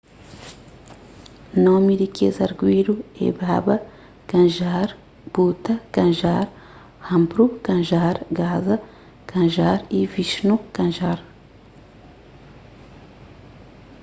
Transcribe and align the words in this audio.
nomi 1.65 1.93
di 2.01 2.07
kes 2.15 2.35
arguídu 2.47 2.93
é 3.25 3.27
baba 3.39 3.75
kanjar 4.31 4.87
bhutha 5.33 5.73
kanjar 5.95 6.45
rampro 7.07 7.45
kanjar 7.65 8.15
gaza 8.39 8.75
kanjar 9.31 9.77
y 9.97 9.99
vishnu 10.13 10.55
kanjar 10.75 11.19